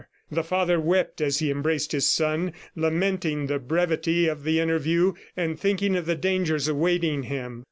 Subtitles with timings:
[0.31, 5.59] The father wept as he embraced his son, lamenting the brevity of the interview, and
[5.59, 7.59] thinking of the dangers awaiting him.